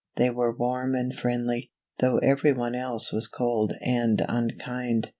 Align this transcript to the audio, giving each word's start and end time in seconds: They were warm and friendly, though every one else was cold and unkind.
They 0.15 0.31
were 0.31 0.51
warm 0.51 0.95
and 0.95 1.13
friendly, 1.15 1.69
though 1.99 2.17
every 2.17 2.53
one 2.53 2.73
else 2.73 3.13
was 3.13 3.27
cold 3.27 3.73
and 3.83 4.25
unkind. 4.27 5.09